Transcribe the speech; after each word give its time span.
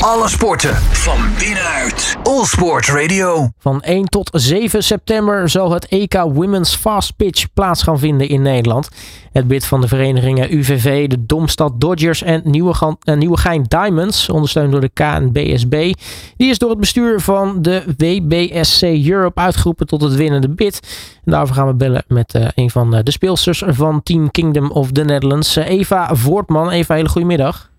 Alle 0.00 0.28
sporten 0.28 0.74
van 0.76 1.18
binnenuit. 1.38 2.16
All 2.22 2.44
Sport 2.44 2.86
Radio. 2.86 3.48
Van 3.58 3.82
1 3.82 4.04
tot 4.04 4.30
7 4.32 4.82
september 4.82 5.48
zal 5.48 5.72
het 5.72 5.86
EK 5.88 6.14
Women's 6.14 6.74
Fast 6.74 7.16
Pitch 7.16 7.46
plaats 7.54 7.82
gaan 7.82 7.98
vinden 7.98 8.28
in 8.28 8.42
Nederland. 8.42 8.88
Het 9.32 9.46
bid 9.46 9.66
van 9.66 9.80
de 9.80 9.88
verenigingen 9.88 10.54
UVV, 10.56 11.08
de 11.08 11.26
Domstad 11.26 11.80
Dodgers 11.80 12.22
en 12.22 12.40
Nieuwegein, 12.44 12.96
uh, 13.04 13.16
Nieuwegein 13.16 13.64
Diamonds, 13.68 14.28
ondersteund 14.28 14.72
door 14.72 14.80
de 14.80 14.88
KNBSB, 14.88 15.92
die 16.36 16.50
is 16.50 16.58
door 16.58 16.70
het 16.70 16.80
bestuur 16.80 17.20
van 17.20 17.62
de 17.62 17.84
WBSC 17.96 18.82
Europe 18.82 19.40
uitgeroepen 19.40 19.86
tot 19.86 20.00
het 20.00 20.14
winnende 20.14 20.48
bid. 20.48 20.80
En 21.24 21.32
daarover 21.32 21.54
gaan 21.54 21.66
we 21.66 21.74
bellen 21.74 22.04
met 22.08 22.34
uh, 22.34 22.48
een 22.54 22.70
van 22.70 22.90
de 22.90 23.10
speelsters 23.10 23.62
van 23.66 24.02
Team 24.02 24.30
Kingdom 24.30 24.70
of 24.70 24.92
the 24.92 25.04
Netherlands, 25.04 25.56
Eva 25.56 26.14
Voortman. 26.14 26.70
Eva, 26.70 26.94
hele 26.94 27.08
goedemiddag. 27.08 27.69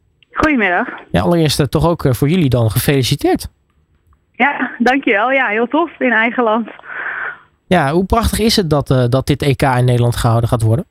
Goedemiddag. 0.42 0.88
Ja, 1.12 1.22
allereerst 1.22 1.72
toch 1.72 1.88
ook 1.88 2.06
voor 2.10 2.28
jullie 2.28 2.50
dan 2.50 2.70
gefeliciteerd. 2.72 3.48
Ja, 4.32 4.72
dankjewel. 4.78 5.32
Ja, 5.32 5.48
heel 5.48 5.68
tof 5.68 6.00
in 6.00 6.12
eigen 6.12 6.44
land. 6.44 6.70
Ja, 7.68 7.92
hoe 7.92 8.06
prachtig 8.06 8.40
is 8.40 8.56
het 8.56 8.70
dat, 8.70 8.90
uh, 8.90 9.06
dat 9.10 9.28
dit 9.28 9.42
EK 9.42 9.62
in 9.62 9.86
Nederland 9.86 10.16
gehouden 10.16 10.50
gaat 10.50 10.62
worden? 10.62 10.86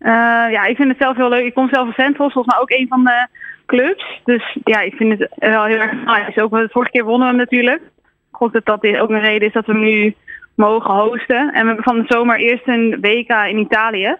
Uh, 0.00 0.10
ja, 0.50 0.64
ik 0.64 0.76
vind 0.76 0.88
het 0.88 0.98
zelf 0.98 1.16
heel 1.16 1.28
leuk. 1.28 1.44
Ik 1.44 1.54
kom 1.54 1.68
zelf 1.68 1.84
van 1.84 2.04
Centros, 2.04 2.32
volgens 2.32 2.54
mij 2.54 2.62
ook 2.62 2.70
een 2.70 2.86
van 2.88 3.04
de 3.04 3.26
clubs. 3.66 4.20
Dus 4.24 4.56
ja, 4.64 4.80
ik 4.80 4.94
vind 4.94 5.18
het 5.18 5.28
wel 5.36 5.64
heel 5.64 5.78
erg 5.78 5.92
nice. 5.92 6.42
Ook, 6.42 6.50
de 6.50 6.68
vorige 6.70 6.90
keer 6.90 7.04
wonnen 7.04 7.30
we 7.30 7.36
natuurlijk. 7.36 7.82
Ik 8.30 8.36
hoop 8.38 8.52
dat 8.52 8.64
dat 8.64 8.98
ook 8.98 9.10
een 9.10 9.20
reden 9.20 9.48
is 9.48 9.54
dat 9.54 9.66
we 9.66 9.74
nu 9.74 10.14
mogen 10.54 10.94
hosten. 10.94 11.52
En 11.52 11.60
we 11.60 11.66
hebben 11.66 11.84
van 11.84 11.98
de 11.98 12.04
zomer 12.08 12.38
eerst 12.38 12.68
een 12.68 12.98
WK 13.00 13.30
in 13.30 13.58
Italië. 13.58 14.16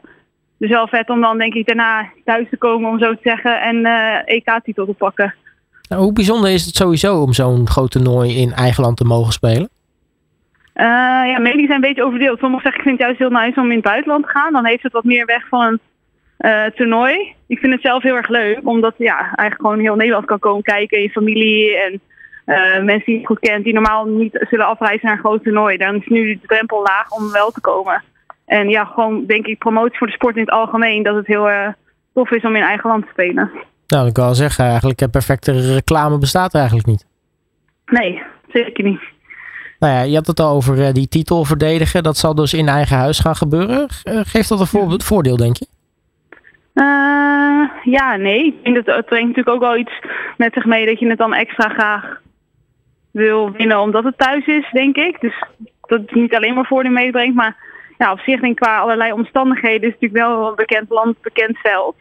Dus 0.59 0.71
wel 0.71 0.89
vet 0.89 1.11
om 1.11 1.21
dan 1.21 1.39
denk 1.39 1.55
ik 1.55 1.67
daarna 1.67 2.11
thuis 2.25 2.47
te 2.51 2.57
komen, 2.57 2.91
om 2.91 2.99
zo 2.99 3.13
te 3.13 3.21
zeggen, 3.23 3.61
en 3.61 3.77
uh, 3.77 4.17
EK-titel 4.25 4.87
te 4.87 4.93
pakken. 4.93 5.35
Nou, 5.89 6.03
hoe 6.03 6.13
bijzonder 6.13 6.51
is 6.51 6.65
het 6.65 6.75
sowieso 6.75 7.21
om 7.21 7.33
zo'n 7.33 7.69
groot 7.69 7.91
toernooi 7.91 8.37
in 8.41 8.53
eigen 8.53 8.83
land 8.83 8.97
te 8.97 9.05
mogen 9.05 9.33
spelen? 9.33 9.69
Uh, 10.75 10.85
ja, 11.33 11.39
meningen 11.39 11.67
zijn 11.67 11.83
een 11.83 11.89
beetje 11.89 12.05
overdeeld. 12.05 12.39
Sommigen 12.39 12.63
zeggen 12.63 12.81
ik 12.81 12.87
vind 12.89 12.99
het 12.99 13.07
juist 13.07 13.19
heel 13.19 13.41
nice 13.41 13.61
om 13.61 13.71
in 13.71 13.77
het 13.77 13.85
buitenland 13.85 14.25
te 14.25 14.31
gaan. 14.31 14.53
Dan 14.53 14.67
heeft 14.67 14.83
het 14.83 14.93
wat 14.93 15.05
meer 15.05 15.27
weg 15.27 15.49
van 15.49 15.61
een 15.61 15.81
uh, 16.39 16.65
toernooi. 16.65 17.35
Ik 17.47 17.59
vind 17.59 17.73
het 17.73 17.83
zelf 17.83 18.03
heel 18.03 18.17
erg 18.17 18.29
leuk, 18.29 18.61
omdat 18.65 18.95
ja, 18.99 19.19
eigenlijk 19.19 19.61
gewoon 19.61 19.79
heel 19.79 19.95
Nederland 19.97 20.25
kan 20.25 20.39
komen 20.39 20.63
kijken. 20.63 21.03
Je 21.03 21.11
familie 21.11 21.77
en 21.77 22.01
uh, 22.47 22.83
mensen 22.85 23.05
die 23.05 23.21
je 23.21 23.27
goed 23.27 23.39
kent, 23.39 23.65
die 23.65 23.73
normaal 23.73 24.05
niet 24.05 24.47
zullen 24.51 24.67
afreizen 24.67 25.07
naar 25.07 25.17
een 25.17 25.23
groot 25.23 25.43
toernooi. 25.43 25.77
Dan 25.77 25.95
is 25.95 26.07
nu 26.07 26.33
de 26.33 26.47
drempel 26.47 26.83
laag 26.83 27.11
om 27.11 27.33
wel 27.33 27.51
te 27.51 27.61
komen. 27.61 28.03
En 28.47 28.69
ja, 28.69 28.85
gewoon 28.85 29.27
denk 29.27 29.47
ik 29.47 29.59
promotie 29.59 29.99
voor 29.99 30.07
de 30.07 30.13
sport 30.13 30.35
in 30.35 30.41
het 30.41 30.51
algemeen. 30.51 31.03
Dat 31.03 31.15
het 31.15 31.27
heel 31.27 31.51
uh, 31.51 31.69
tof 32.15 32.31
is 32.31 32.43
om 32.43 32.57
in 32.57 32.63
eigen 32.63 32.91
land 32.91 33.05
te 33.05 33.11
spelen. 33.13 33.51
Nou, 33.87 34.07
ik 34.07 34.13
kan 34.13 34.25
wel 34.25 34.35
zeggen, 34.35 34.65
eigenlijk 34.65 35.11
perfecte 35.11 35.75
reclame 35.75 36.19
bestaat 36.19 36.55
eigenlijk 36.55 36.87
niet. 36.87 37.07
Nee, 37.87 38.23
zeker 38.49 38.85
niet. 38.85 39.01
Nou 39.79 39.93
ja, 39.93 40.03
je 40.03 40.15
had 40.15 40.27
het 40.27 40.41
al 40.41 40.55
over 40.55 40.79
uh, 40.79 40.93
die 40.93 41.09
titel 41.09 41.45
verdedigen. 41.45 42.03
Dat 42.03 42.17
zal 42.17 42.35
dus 42.35 42.55
in 42.55 42.69
eigen 42.69 42.97
huis 42.97 43.19
gaan 43.19 43.37
gebeuren. 43.37 43.89
Uh, 44.05 44.21
geeft 44.25 44.49
dat 44.49 44.61
een 44.61 44.67
voor 44.67 45.03
voordeel, 45.03 45.37
denk 45.37 45.57
je? 45.57 45.67
ja, 47.83 48.17
nee. 48.17 48.47
Ik 48.47 48.65
denk 48.65 48.85
dat 48.85 48.97
het 48.97 49.07
brengt 49.07 49.27
natuurlijk 49.27 49.55
ook 49.57 49.63
wel 49.63 49.77
iets 49.77 49.93
met 50.37 50.53
zich 50.53 50.65
mee 50.65 50.87
dat 50.87 50.99
je 50.99 51.09
het 51.09 51.19
dan 51.19 51.35
extra 51.35 51.69
graag 51.69 52.21
wil 53.11 53.51
winnen 53.51 53.81
omdat 53.81 54.05
het 54.05 54.19
thuis 54.19 54.47
is, 54.47 54.71
denk 54.73 54.97
ik. 54.97 55.21
Dus 55.21 55.45
dat 55.81 56.01
het 56.01 56.15
niet 56.15 56.35
alleen 56.35 56.55
maar 56.55 56.67
voordeel 56.67 56.93
meebrengt, 56.93 57.35
maar 57.35 57.57
ja, 57.99 58.13
op 58.13 58.19
zich 58.19 58.41
denk 58.41 58.53
ik 58.53 58.61
qua 58.61 58.79
allerlei 58.79 59.13
omstandigheden 59.13 59.89
is 59.89 59.93
het 59.93 60.01
natuurlijk 60.01 60.29
wel 60.31 60.49
een 60.49 60.55
bekend 60.55 60.91
land, 60.91 61.21
bekend 61.21 61.59
veld. 61.59 61.97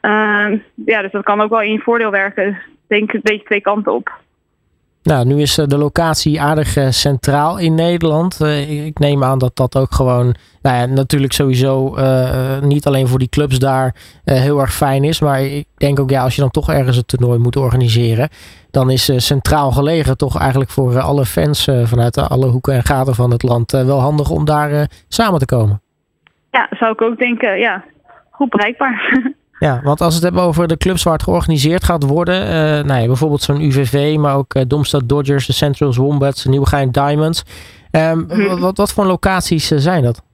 Uh, 0.00 0.60
ja, 0.74 1.02
dus 1.02 1.10
dat 1.10 1.24
kan 1.24 1.40
ook 1.40 1.50
wel 1.50 1.62
in 1.62 1.72
je 1.72 1.78
voordeel 1.78 2.10
werken. 2.10 2.58
Denk 2.86 3.12
een 3.12 3.20
beetje 3.22 3.44
twee 3.44 3.60
kanten 3.60 3.92
op. 3.92 4.24
Nou, 5.06 5.26
nu 5.26 5.40
is 5.40 5.54
de 5.54 5.78
locatie 5.78 6.40
aardig 6.40 6.76
uh, 6.76 6.86
centraal 6.88 7.58
in 7.58 7.74
Nederland. 7.74 8.38
Uh, 8.42 8.86
ik 8.86 8.98
neem 8.98 9.24
aan 9.24 9.38
dat 9.38 9.56
dat 9.56 9.76
ook 9.76 9.94
gewoon, 9.94 10.34
nou 10.62 10.76
ja, 10.76 10.86
natuurlijk 10.86 11.32
sowieso 11.32 11.96
niet 12.60 12.86
alleen 12.86 13.06
voor 13.06 13.18
die 13.18 13.28
clubs 13.28 13.58
daar 13.58 13.94
heel 14.24 14.60
erg 14.60 14.72
fijn 14.72 15.04
is. 15.04 15.20
Maar 15.20 15.40
ik 15.42 15.66
denk 15.76 16.00
ook, 16.00 16.10
ja, 16.10 16.22
als 16.22 16.34
je 16.34 16.40
dan 16.40 16.50
toch 16.50 16.70
ergens 16.70 16.96
een 16.96 17.06
toernooi 17.06 17.38
moet 17.38 17.56
organiseren, 17.56 18.28
dan 18.70 18.90
is 18.90 19.26
centraal 19.26 19.72
gelegen 19.72 20.16
toch 20.16 20.38
eigenlijk 20.38 20.70
voor 20.70 21.00
alle 21.00 21.24
fans 21.24 21.68
vanuit 21.84 22.18
alle 22.18 22.46
hoeken 22.46 22.74
en 22.74 22.84
gaten 22.84 23.14
van 23.14 23.30
het 23.30 23.42
land 23.42 23.70
wel 23.70 24.00
handig 24.00 24.30
om 24.30 24.44
daar 24.44 24.90
samen 25.08 25.38
te 25.38 25.46
komen. 25.46 25.80
Ja, 26.50 26.66
zou 26.70 26.92
ik 26.92 27.02
ook 27.02 27.18
denken, 27.18 27.58
ja, 27.58 27.84
goed 28.30 28.50
bereikbaar. 28.50 29.20
Ja, 29.58 29.80
want 29.82 30.00
als 30.00 30.08
we 30.08 30.14
het 30.14 30.22
hebben 30.22 30.42
over 30.42 30.68
de 30.68 30.76
clubs 30.76 31.02
waar 31.02 31.12
het 31.12 31.22
georganiseerd 31.22 31.84
gaat 31.84 32.02
worden. 32.02 32.42
Uh, 32.42 32.50
nou 32.84 33.00
ja, 33.00 33.06
bijvoorbeeld 33.06 33.42
zo'n 33.42 33.60
UVV, 33.60 34.16
maar 34.16 34.36
ook 34.36 34.54
uh, 34.54 34.62
Domstad 34.66 35.08
Dodgers, 35.08 35.46
de 35.46 35.52
Centrals 35.52 35.96
Wombats, 35.96 36.42
de 36.42 36.48
Nieuwegein 36.48 36.90
Diamonds. 36.90 37.44
Um, 37.92 38.26
hmm. 38.28 38.60
wat, 38.60 38.76
wat 38.76 38.92
voor 38.92 39.04
locaties 39.04 39.72
uh, 39.72 39.78
zijn 39.78 40.02
dat? 40.02 40.24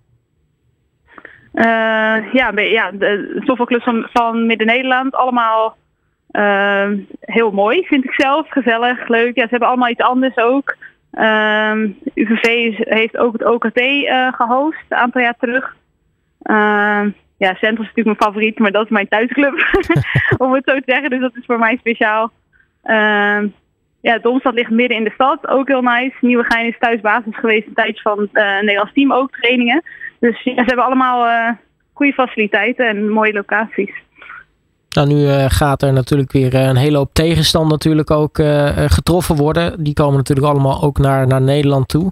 ja, 2.32 2.52
ja, 2.54 2.90
de 2.90 3.40
softbalclubs 3.44 3.84
van, 3.84 4.08
van 4.12 4.46
Midden-Nederland. 4.46 5.14
Allemaal 5.14 5.76
ehm, 6.30 6.98
heel 7.20 7.50
mooi, 7.50 7.82
vind 7.86 8.04
ik 8.04 8.12
zelf. 8.12 8.50
Gezellig, 8.50 9.08
leuk. 9.08 9.36
Ja, 9.36 9.42
ze 9.42 9.50
hebben 9.50 9.68
allemaal 9.68 9.88
iets 9.88 10.02
anders 10.02 10.36
ook. 10.36 10.76
Um, 11.12 11.98
UVV 12.14 12.74
heeft 12.76 13.16
ook 13.16 13.32
het 13.32 13.44
OKT 13.44 13.80
gehost, 14.36 14.84
een 14.88 14.96
aantal 14.96 15.20
jaar 15.20 15.36
terug 15.38 15.76
ja, 17.44 17.54
Central 17.54 17.86
is 17.86 17.92
natuurlijk 17.92 18.18
mijn 18.18 18.32
favoriet, 18.32 18.58
maar 18.58 18.70
dat 18.70 18.84
is 18.84 18.90
mijn 18.90 19.08
thuisclub. 19.08 19.54
om 20.44 20.52
het 20.52 20.64
zo 20.64 20.74
te 20.74 20.82
zeggen. 20.86 21.10
Dus 21.10 21.20
dat 21.20 21.36
is 21.36 21.44
voor 21.46 21.58
mij 21.58 21.76
speciaal. 21.76 22.30
Uh, 22.84 23.42
ja, 24.00 24.18
Domstad 24.22 24.54
ligt 24.54 24.70
midden 24.70 24.96
in 24.96 25.04
de 25.04 25.10
stad. 25.14 25.48
Ook 25.48 25.68
heel 25.68 25.82
nice. 25.82 26.16
Nieuwegein 26.20 26.66
is 26.66 26.78
thuisbasis 26.78 27.36
geweest 27.36 27.66
een 27.66 27.74
tijdje 27.74 28.02
van 28.02 28.18
het 28.18 28.30
uh, 28.32 28.60
Nederlands 28.60 28.92
team 28.92 29.12
ook 29.12 29.30
trainingen. 29.30 29.82
Dus 30.20 30.42
ja, 30.42 30.54
ze 30.54 30.62
hebben 30.64 30.84
allemaal 30.84 31.26
uh, 31.26 31.50
goede 31.92 32.12
faciliteiten 32.12 32.86
en 32.86 33.08
mooie 33.08 33.32
locaties. 33.32 33.92
Nou, 34.88 35.08
nu 35.08 35.14
uh, 35.14 35.44
gaat 35.48 35.82
er 35.82 35.92
natuurlijk 35.92 36.32
weer 36.32 36.54
een 36.54 36.76
hele 36.76 36.96
hoop 36.96 37.12
tegenstand 37.12 37.70
natuurlijk 37.70 38.10
ook 38.10 38.40
getroffen 38.86 39.36
worden. 39.36 39.84
Die 39.84 39.94
komen 39.94 40.16
natuurlijk 40.16 40.46
allemaal 40.46 40.82
ook 40.82 40.98
naar, 40.98 41.26
naar 41.26 41.42
Nederland 41.42 41.88
toe. 41.88 42.10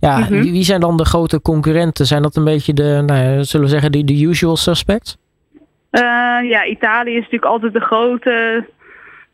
Ja, 0.00 0.18
mm-hmm. 0.18 0.42
wie, 0.42 0.52
wie, 0.52 0.64
zijn 0.64 0.80
dan 0.80 0.96
de 0.96 1.04
grote 1.04 1.42
concurrenten? 1.42 2.06
Zijn 2.06 2.22
dat 2.22 2.36
een 2.36 2.44
beetje 2.44 2.74
de, 2.74 3.02
nou 3.06 3.20
ja, 3.20 3.42
zullen 3.42 3.66
we 3.66 3.72
zeggen, 3.72 3.92
de, 3.92 4.04
de 4.04 4.22
usual 4.22 4.56
suspects? 4.56 5.16
Uh, 5.90 6.00
ja, 6.50 6.64
Italië 6.64 7.10
is 7.10 7.22
natuurlijk 7.22 7.44
altijd 7.52 7.72
de 7.72 7.80
grote, 7.80 8.66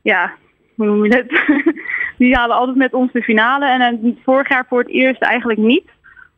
ja, 0.02 0.32
hoe 0.74 0.86
noem 0.86 1.04
je 1.04 1.14
het? 1.16 1.32
die 2.18 2.34
halen 2.34 2.56
altijd 2.56 2.76
met 2.76 2.94
ons 2.94 3.12
de 3.12 3.22
finale. 3.22 3.66
En 3.66 4.06
uh, 4.06 4.12
vorig 4.24 4.48
jaar 4.48 4.66
voor 4.68 4.78
het 4.78 4.88
eerst 4.88 5.22
eigenlijk 5.22 5.58
niet. 5.58 5.84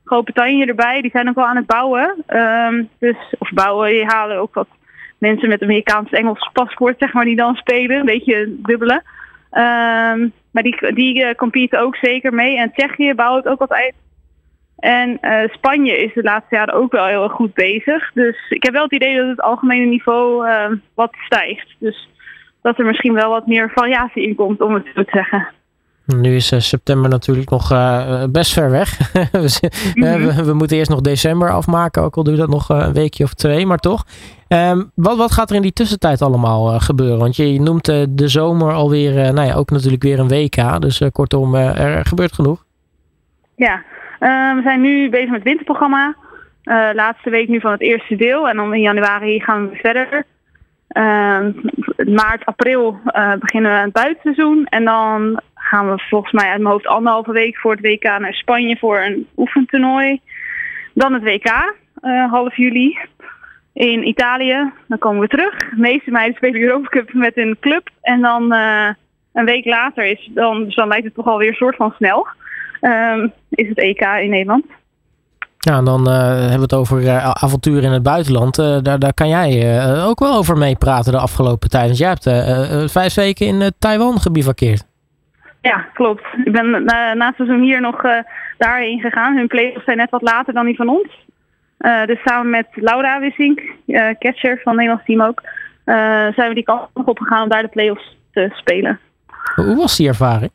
Groot-Brittannië 0.04 0.62
erbij, 0.62 1.00
die 1.00 1.10
zijn 1.10 1.28
ook 1.28 1.34
wel 1.34 1.46
aan 1.46 1.56
het 1.56 1.66
bouwen. 1.66 2.24
Um, 2.28 2.88
dus, 2.98 3.16
of 3.38 3.50
bouwen, 3.52 3.90
die 3.90 4.04
halen 4.04 4.38
ook 4.38 4.54
wat 4.54 4.68
mensen 5.18 5.48
met 5.48 5.60
een 5.60 5.68
Amerikaans-Engels 5.68 6.50
paspoort, 6.52 6.98
zeg 6.98 7.12
maar, 7.12 7.24
die 7.24 7.36
dan 7.36 7.54
spelen. 7.54 7.98
Een 7.98 8.06
beetje 8.06 8.54
dubbele. 8.58 9.02
Um, 9.52 10.32
maar 10.50 10.62
die, 10.62 10.94
die 10.94 11.24
uh, 11.24 11.34
competen 11.34 11.80
ook 11.80 11.96
zeker 11.96 12.34
mee. 12.34 12.58
En 12.58 12.72
Tsjechië 12.72 13.14
bouwt 13.14 13.46
ook 13.46 13.60
altijd 13.60 13.94
en 14.76 15.18
uh, 15.20 15.48
Spanje 15.48 15.96
is 16.04 16.14
de 16.14 16.22
laatste 16.22 16.54
jaren 16.54 16.74
ook 16.74 16.92
wel 16.92 17.06
heel 17.06 17.22
erg 17.22 17.32
goed 17.32 17.54
bezig. 17.54 18.12
Dus 18.14 18.36
ik 18.48 18.62
heb 18.62 18.72
wel 18.72 18.82
het 18.82 18.92
idee 18.92 19.16
dat 19.16 19.28
het 19.28 19.40
algemene 19.40 19.84
niveau 19.84 20.48
uh, 20.48 20.70
wat 20.94 21.14
stijgt. 21.24 21.74
Dus 21.78 22.08
dat 22.62 22.78
er 22.78 22.84
misschien 22.84 23.14
wel 23.14 23.30
wat 23.30 23.46
meer 23.46 23.70
variatie 23.74 24.22
in 24.22 24.34
komt, 24.34 24.60
om 24.60 24.74
het 24.74 24.84
zo 24.94 25.02
te 25.02 25.10
zeggen. 25.10 25.48
Nu 26.06 26.34
is 26.34 26.52
uh, 26.52 26.58
september 26.58 27.10
natuurlijk 27.10 27.50
nog 27.50 27.68
best 28.30 28.52
ver 28.52 28.70
weg. 28.70 28.98
we, 29.12 29.70
mm-hmm. 29.94 30.26
we, 30.26 30.44
we, 30.44 30.52
moeten 30.52 30.76
eerst 30.76 30.90
nog 30.90 31.00
december 31.00 31.50
afmaken, 31.50 32.02
ook 32.02 32.16
al 32.16 32.22
duurt 32.22 32.38
dat 32.38 32.48
nog 32.48 32.68
een 32.68 32.92
weekje 32.92 33.24
of 33.24 33.34
twee, 33.34 33.66
maar 33.66 33.78
toch. 33.78 34.04
Um, 34.48 34.90
wat, 34.94 35.16
wat 35.16 35.32
gaat 35.32 35.50
er 35.50 35.56
in 35.56 35.62
die 35.62 35.72
tussentijd 35.72 36.22
allemaal 36.22 36.80
gebeuren? 36.80 37.18
Want 37.18 37.36
je, 37.36 37.52
je 37.52 37.60
noemt 37.60 37.84
de 38.08 38.28
zomer 38.28 38.72
alweer, 38.72 39.32
nou 39.32 39.46
ja, 39.46 39.54
ook 39.54 39.70
natuurlijk 39.70 40.02
weer 40.02 40.18
een 40.18 40.28
WK. 40.28 40.80
Dus 40.80 41.02
kortom, 41.12 41.54
er 41.54 42.06
gebeurt 42.06 42.32
genoeg. 42.32 42.64
Ja, 43.56 43.84
we 44.18 44.60
zijn 44.62 44.80
nu 44.80 45.10
bezig 45.10 45.28
met 45.28 45.38
het 45.38 45.48
winterprogramma. 45.48 46.14
Uh, 46.66 46.88
laatste 46.92 47.30
week 47.30 47.48
nu 47.48 47.60
van 47.60 47.70
het 47.70 47.80
eerste 47.80 48.16
deel. 48.16 48.48
En 48.48 48.56
dan 48.56 48.74
in 48.74 48.80
januari 48.80 49.40
gaan 49.40 49.68
we 49.68 49.76
verder. 49.76 50.24
Uh, 50.92 51.46
maart, 52.14 52.44
april 52.44 53.00
uh, 53.06 53.32
beginnen 53.34 53.70
we 53.70 53.76
aan 53.76 53.84
het 53.84 53.92
buitenseizoen. 53.92 54.66
En 54.66 54.84
dan 54.84 55.40
gaan 55.54 55.90
we 55.90 55.98
volgens 56.08 56.32
mij 56.32 56.50
uit 56.50 56.60
mijn 56.60 56.72
hoofd 56.72 56.86
anderhalve 56.86 57.32
week 57.32 57.56
voor 57.56 57.72
het 57.72 57.80
WK 57.80 58.02
naar 58.02 58.34
Spanje 58.34 58.76
voor 58.76 59.00
een 59.00 59.26
oefentoernooi. 59.36 60.20
Dan 60.94 61.12
het 61.12 61.22
WK, 61.22 61.74
half 62.30 62.56
juli. 62.56 62.98
In 63.72 64.08
Italië, 64.08 64.72
dan 64.88 64.98
komen 64.98 65.20
we 65.20 65.28
terug. 65.28 65.56
De 65.56 65.76
meeste 65.76 66.10
meiden 66.10 66.36
spelen 66.36 66.60
Europa 66.60 66.88
Cup 66.88 67.12
met 67.12 67.36
een 67.36 67.56
club. 67.60 67.88
En 68.00 68.20
dan 68.20 68.52
een 69.32 69.44
week 69.44 69.64
later 69.64 70.04
is 70.04 70.30
dan, 70.34 70.64
dus 70.64 70.74
dan 70.74 70.88
lijkt 70.88 71.04
het 71.04 71.14
toch 71.14 71.26
alweer 71.26 71.48
een 71.48 71.54
soort 71.54 71.76
van 71.76 71.94
snel 71.96 72.26
um, 72.80 73.32
is 73.50 73.68
het 73.68 73.78
EK 73.78 74.00
in 74.00 74.30
Nederland. 74.30 74.64
Ja, 75.58 75.76
en 75.76 75.84
dan 75.84 76.08
hebben 76.08 76.56
we 76.56 76.62
het 76.62 76.74
over 76.74 77.10
avonturen 77.20 77.82
in 77.82 77.90
het 77.90 78.02
buitenland. 78.02 78.56
daar, 78.56 78.98
daar 78.98 79.14
kan 79.14 79.28
jij 79.28 79.80
ook 80.04 80.18
wel 80.18 80.34
over 80.36 80.56
meepraten 80.56 81.12
de 81.12 81.18
afgelopen 81.18 81.70
tijd. 81.70 81.86
Want 81.86 81.98
jij 81.98 82.08
hebt 82.08 82.92
vijf 82.92 83.14
weken 83.14 83.46
in 83.46 83.72
Taiwan 83.78 84.20
gebivakkeerd. 84.20 84.84
Ja, 85.60 85.86
klopt. 85.94 86.22
Ik 86.44 86.52
ben 86.52 86.70
na, 86.84 87.14
na 87.14 87.26
het 87.26 87.36
seizoen 87.36 87.62
hier 87.62 87.80
nog 87.80 88.02
daarheen 88.58 89.00
gegaan. 89.00 89.36
Hun 89.36 89.46
play-offs 89.46 89.84
zijn 89.84 89.96
net 89.96 90.10
wat 90.10 90.22
later 90.22 90.54
dan 90.54 90.66
die 90.66 90.76
van 90.76 90.88
ons. 90.88 91.08
dus 92.06 92.22
samen 92.24 92.50
met 92.50 92.66
Laura 92.74 93.20
Wissink, 93.20 93.62
catcher 94.18 94.60
van 94.62 94.72
het 94.72 94.80
Nederlands 94.80 95.04
team 95.04 95.22
ook, 95.22 95.42
zijn 96.34 96.48
we 96.48 96.54
die 96.54 96.64
kant 96.64 96.88
op 96.94 97.18
gegaan 97.18 97.42
om 97.42 97.48
daar 97.48 97.62
de 97.62 97.68
play-offs 97.68 98.16
te 98.32 98.50
spelen. 98.52 98.98
Hoe 99.54 99.76
was 99.76 99.96
die 99.96 100.08
ervaring? 100.08 100.50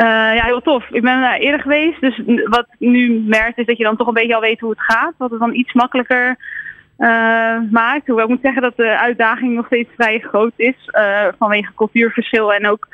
Uh, 0.00 0.06
ja, 0.06 0.44
heel 0.44 0.60
tof. 0.60 0.90
Ik 0.90 1.02
ben 1.02 1.20
daar 1.20 1.38
eerder 1.38 1.60
geweest. 1.60 2.00
Dus 2.00 2.22
wat 2.44 2.66
nu 2.78 3.20
merkt 3.26 3.58
is 3.58 3.66
dat 3.66 3.76
je 3.76 3.84
dan 3.84 3.96
toch 3.96 4.06
een 4.06 4.14
beetje 4.14 4.34
al 4.34 4.40
weet 4.40 4.60
hoe 4.60 4.70
het 4.70 4.80
gaat. 4.80 5.14
Wat 5.16 5.30
het 5.30 5.40
dan 5.40 5.54
iets 5.54 5.72
makkelijker 5.72 6.36
uh, 6.98 7.58
maakt. 7.70 8.06
Hoewel 8.06 8.24
ik 8.24 8.30
moet 8.30 8.42
zeggen 8.42 8.62
dat 8.62 8.76
de 8.76 8.98
uitdaging 8.98 9.54
nog 9.54 9.66
steeds 9.66 9.88
vrij 9.96 10.18
groot 10.18 10.52
is. 10.56 10.90
Vanwege 11.38 11.74
cultuurverschil 11.74 12.52
en 12.52 12.66
ook 12.66 12.88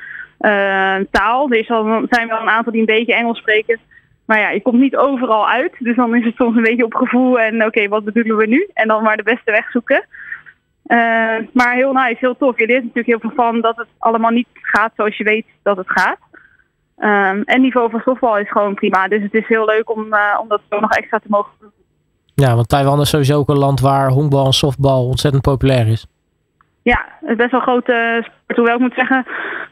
taal. 1.11 1.51
Er 1.51 1.67
al, 1.69 2.07
zijn 2.11 2.29
wel 2.29 2.41
een 2.41 2.49
aantal 2.49 2.73
die 2.73 2.81
een 2.81 2.87
beetje 2.87 3.15
Engels 3.15 3.39
spreken. 3.39 3.79
Maar 4.25 4.39
ja, 4.39 4.51
je 4.51 4.63
komt 4.63 4.81
niet 4.81 4.97
overal 4.97 5.49
uit. 5.49 5.73
Dus 5.79 5.97
dan 5.97 6.15
is 6.15 6.25
het 6.25 6.37
soms 6.37 6.57
een 6.57 6.63
beetje 6.63 6.85
op 6.85 6.95
gevoel. 6.95 7.41
En 7.41 7.65
oké, 7.65 7.89
wat 7.89 8.05
bedoelen 8.05 8.37
we 8.37 8.47
nu? 8.47 8.69
En 8.75 8.89
dan 8.89 9.03
maar 9.03 9.17
de 9.17 9.23
beste 9.23 9.51
weg 9.51 9.71
zoeken. 9.71 10.05
Maar 11.53 11.75
heel 11.75 11.93
nice, 11.93 12.17
heel 12.19 12.37
tof. 12.37 12.59
Je 12.59 12.67
leert 12.67 12.83
natuurlijk 12.83 13.07
heel 13.07 13.21
veel 13.31 13.45
van 13.45 13.61
dat 13.61 13.77
het 13.77 13.89
allemaal 13.99 14.31
niet 14.31 14.49
gaat 14.53 14.93
zoals 14.97 15.17
je 15.17 15.25
weet 15.25 15.47
dat 15.63 15.77
het 15.77 15.91
gaat. 15.91 16.19
Um, 16.99 17.43
en 17.43 17.61
niveau 17.61 17.91
van 17.91 18.01
softbal 18.01 18.39
is 18.39 18.51
gewoon 18.51 18.75
prima. 18.75 19.09
Dus 19.09 19.23
het 19.23 19.35
is 19.35 19.47
heel 19.47 19.65
leuk 19.65 19.91
om, 19.91 20.07
uh, 20.15 20.39
om 20.41 20.49
dat 20.49 20.61
nog 20.69 20.91
extra 20.91 21.19
te 21.19 21.27
mogen 21.29 21.53
doen. 21.61 21.71
Ja, 22.35 22.55
want 22.55 22.69
Taiwan 22.69 23.01
is 23.01 23.09
sowieso 23.09 23.39
ook 23.39 23.49
een 23.49 23.59
land 23.59 23.81
waar 23.81 24.09
honkbal 24.09 24.47
en 24.47 24.53
softbal 24.53 25.07
ontzettend 25.07 25.43
populair 25.43 25.89
is. 25.89 26.07
Ja, 26.83 27.07
het 27.21 27.31
is 27.31 27.37
best 27.37 27.51
wel 27.51 27.61
een 27.61 27.67
grote 27.67 28.21
sport. 28.23 28.59
Hoewel 28.59 28.75
ik 28.75 28.81
moet 28.81 28.95
zeggen 28.95 29.25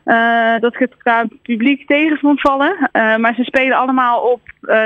uh, 0.05 0.61
dat 0.61 0.75
ik 0.75 0.81
het 0.81 0.97
qua 0.97 1.27
publiek 1.43 1.87
tegen 1.87 2.19
vond 2.19 2.41
vallen. 2.41 2.77
Uh, 2.93 3.17
maar 3.17 3.35
ze 3.35 3.45
spelen 3.45 3.77
allemaal 3.77 4.21
op 4.21 4.41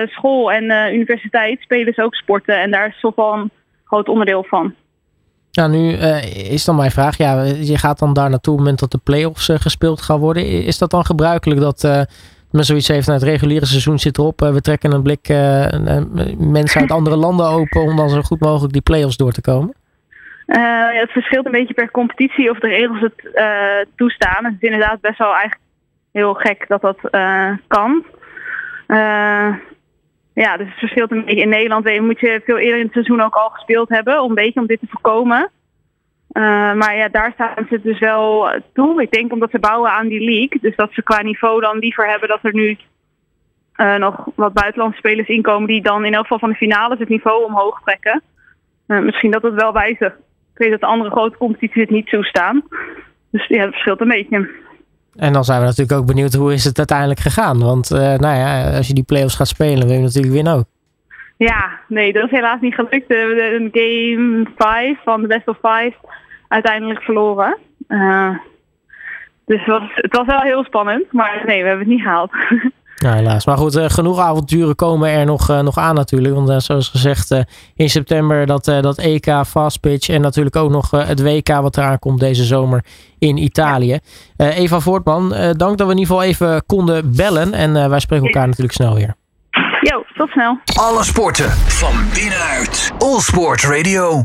school 0.07 0.53
en 0.53 0.95
universiteit. 0.95 1.61
Spelen 1.61 1.95
ze 1.95 2.03
ook 2.03 2.15
sporten. 2.15 2.61
En 2.61 2.71
daar 2.71 2.87
is 2.87 2.99
softbal 2.99 3.35
een 3.35 3.51
groot 3.85 4.09
onderdeel 4.09 4.45
van. 4.45 4.75
Nou, 5.59 5.71
nu 5.71 5.93
uh, 5.93 6.53
is 6.53 6.65
dan 6.65 6.77
mijn 6.77 6.91
vraag. 6.91 7.17
Ja, 7.17 7.43
je 7.43 7.79
gaat 7.79 7.99
dan 7.99 8.13
daar 8.13 8.31
naartoe 8.31 8.53
op 8.53 8.59
het 8.59 8.69
moment 8.69 8.79
dat 8.79 8.91
de 8.91 9.01
play-offs 9.05 9.49
uh, 9.49 9.57
gespeeld 9.57 10.03
gaan 10.03 10.19
worden. 10.19 10.47
Is 10.47 10.79
dat 10.79 10.91
dan 10.91 11.05
gebruikelijk 11.05 11.61
dat 11.61 11.85
uh, 11.85 12.01
men 12.51 12.65
zoiets 12.65 12.89
heeft, 12.89 13.07
nou, 13.07 13.19
het 13.19 13.29
reguliere 13.29 13.67
seizoen 13.67 13.99
zit 13.99 14.19
erop. 14.19 14.41
we 14.41 14.61
trekken 14.61 14.93
een 14.93 15.03
blik 15.03 15.29
mensen 16.39 16.81
uit 16.81 16.91
andere 16.91 17.17
landen 17.17 17.47
open 17.47 17.81
om 17.81 17.97
dan 17.97 18.09
zo 18.09 18.23
goed 18.23 18.41
mogelijk 18.41 18.73
die 18.73 18.83
play-offs 18.83 19.17
door 19.17 19.33
te 19.33 19.41
komen? 19.41 19.75
ja, 20.47 20.91
het 20.93 21.11
verschilt 21.11 21.47
een 21.47 21.53
beetje 21.53 21.75
per 21.75 21.91
competitie 21.91 22.51
of 22.51 22.59
de 22.59 22.69
regels 22.69 23.01
het 23.01 23.47
toestaan. 23.97 24.45
Het 24.45 24.55
is 24.59 24.69
inderdaad 24.69 25.01
best 25.01 25.19
wel 25.19 25.33
eigenlijk 25.33 25.61
heel 26.13 26.35
gek 26.35 26.65
dat 26.69 26.81
dat 26.81 26.99
kan. 27.67 28.05
Ja, 30.45 30.57
dus 30.57 30.67
het 30.69 30.79
verschilt 30.79 31.11
een 31.11 31.25
beetje. 31.25 31.43
In 31.43 31.49
Nederland 31.49 32.01
moet 32.01 32.21
je 32.21 32.41
veel 32.45 32.59
eerder 32.59 32.79
in 32.79 32.85
het 32.85 32.93
seizoen 32.93 33.21
ook 33.21 33.35
al 33.35 33.49
gespeeld 33.49 33.89
hebben. 33.89 34.23
Om 34.23 34.29
een 34.29 34.35
beetje 34.35 34.61
om 34.61 34.67
dit 34.67 34.81
te 34.81 34.87
voorkomen. 34.89 35.51
Uh, 36.33 36.73
maar 36.75 36.97
ja, 36.97 37.09
daar 37.09 37.33
staan 37.33 37.67
ze 37.71 37.81
dus 37.83 37.99
wel 37.99 38.51
toe. 38.73 39.03
Ik 39.03 39.11
denk 39.11 39.33
omdat 39.33 39.51
ze 39.51 39.59
bouwen 39.59 39.91
aan 39.91 40.09
die 40.09 40.21
league. 40.21 40.59
Dus 40.61 40.77
dat 40.77 40.93
ze 40.93 41.03
qua 41.03 41.23
niveau 41.23 41.61
dan 41.61 41.79
liever 41.79 42.09
hebben 42.09 42.29
dat 42.29 42.39
er 42.43 42.55
nu 42.55 42.77
uh, 43.77 43.97
nog 43.97 44.29
wat 44.35 44.53
buitenlandse 44.53 44.99
spelers 44.99 45.29
inkomen. 45.29 45.69
Die 45.69 45.83
dan 45.83 46.05
in 46.05 46.15
elk 46.15 46.23
geval 46.23 46.39
van 46.39 46.51
de 46.51 46.57
finales 46.57 46.99
het 46.99 47.09
niveau 47.09 47.45
omhoog 47.45 47.81
trekken. 47.85 48.23
Uh, 48.87 49.01
misschien 49.01 49.31
dat 49.31 49.43
het 49.43 49.55
wel 49.55 49.73
wijzigt. 49.73 50.17
Ik 50.53 50.59
weet 50.59 50.71
dat 50.71 50.81
de 50.81 50.87
andere 50.87 51.11
grote 51.11 51.37
competities 51.37 51.83
het 51.83 51.91
niet 51.91 52.09
zo 52.09 52.23
staan. 52.23 52.63
Dus 53.31 53.47
ja, 53.47 53.61
het 53.61 53.73
verschilt 53.73 54.01
een 54.01 54.09
beetje. 54.09 54.51
En 55.19 55.33
dan 55.33 55.45
zijn 55.45 55.61
we 55.61 55.67
natuurlijk 55.67 55.99
ook 56.01 56.07
benieuwd 56.07 56.35
hoe 56.35 56.53
is 56.53 56.65
het 56.65 56.79
uiteindelijk 56.79 57.21
gegaan. 57.21 57.59
Want 57.59 57.91
uh, 57.91 57.99
nou 57.99 58.37
ja, 58.37 58.77
als 58.77 58.87
je 58.87 58.95
die 58.95 59.05
play-offs 59.05 59.37
gaat 59.37 59.49
spelen, 59.49 59.87
wil 59.87 59.97
je 59.97 60.03
natuurlijk 60.03 60.35
winnen 60.35 60.55
ook. 60.55 60.65
Ja, 61.37 61.79
nee, 61.89 62.13
dat 62.13 62.25
is 62.25 62.31
helaas 62.31 62.61
niet 62.61 62.75
gelukt. 62.75 63.07
We 63.07 63.15
hebben 63.15 63.55
een 63.55 63.71
game 63.73 64.47
5 64.57 64.99
van 65.05 65.21
de 65.21 65.27
best 65.27 65.49
of 65.49 65.59
5 65.63 65.95
uiteindelijk 66.49 67.03
verloren. 67.03 67.57
Uh, 67.89 68.37
dus 69.47 69.59
het 69.59 69.67
was, 69.67 69.91
het 69.95 70.17
was 70.17 70.27
wel 70.27 70.41
heel 70.41 70.65
spannend, 70.65 71.13
maar 71.13 71.43
nee, 71.47 71.63
we 71.63 71.69
hebben 71.69 71.87
het 71.87 71.95
niet 71.95 72.03
gehaald. 72.03 72.31
Ja, 72.99 73.13
helaas. 73.15 73.47
Maar 73.47 73.57
goed, 73.57 73.77
uh, 73.77 73.85
genoeg 73.89 74.19
avonturen 74.19 74.75
komen 74.75 75.11
er 75.11 75.25
nog, 75.25 75.51
uh, 75.51 75.61
nog 75.61 75.77
aan 75.77 75.95
natuurlijk. 75.95 76.35
Want 76.35 76.51
uh, 76.51 76.59
zoals 76.59 76.89
gezegd, 76.89 77.45
in 77.75 77.91
september 77.91 78.47
dat, 78.47 78.65
dat 78.65 78.99
EK 78.99 79.43
Fast 79.47 79.81
Pitch 79.81 80.09
en 80.09 80.21
natuurlijk 80.21 80.57
ook 80.57 80.71
nog 80.71 80.91
het 80.91 81.23
WK 81.23 81.49
wat 81.49 81.77
eraan 81.77 81.99
komt 81.99 82.21
deze 82.21 82.45
zomer 82.45 82.85
in 83.19 83.37
Italië. 83.37 83.99
Eva 84.37 84.81
Voortman, 84.81 85.29
dank 85.57 85.79
dat 85.79 85.87
we 85.87 85.93
in 85.93 85.99
ieder 85.99 86.15
geval 86.15 86.23
even 86.23 86.67
konden 86.67 87.17
bellen. 87.17 87.55
En 87.55 87.91
wij 87.91 88.01
spreken 88.01 88.27
elkaar 88.27 88.47
natuurlijk 88.47 88.75
snel 88.75 88.95
weer. 88.95 89.15
Jo, 89.81 90.05
tot 90.15 90.31
snel. 90.31 90.59
Alle 90.75 91.05
sporten 91.05 91.51
van 91.51 91.95
binnenuit. 92.15 92.93
All 92.99 93.21
Sport 93.21 93.63
Radio. 93.63 94.25